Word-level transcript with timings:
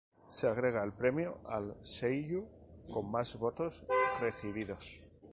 Se 0.29 0.47
agrega 0.47 0.83
el 0.83 0.93
premio 0.93 1.35
al 1.45 1.67
seiyuu 1.83 2.41
con 2.91 3.11
más 3.11 3.35
votos 3.37 3.85
recibidos. 4.19 4.99